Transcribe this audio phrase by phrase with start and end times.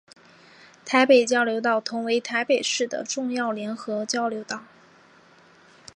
[0.83, 4.63] 台北交流道同为台北市的重要联外交流道。